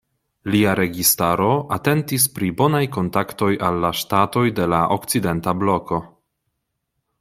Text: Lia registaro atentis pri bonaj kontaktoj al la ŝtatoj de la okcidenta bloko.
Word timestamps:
Lia 0.53 0.71
registaro 0.77 1.49
atentis 1.77 2.25
pri 2.39 2.49
bonaj 2.63 2.81
kontaktoj 2.97 3.53
al 3.69 3.79
la 3.87 3.95
ŝtatoj 4.03 4.47
de 4.61 4.69
la 4.75 4.83
okcidenta 5.01 5.59
bloko. 5.65 6.05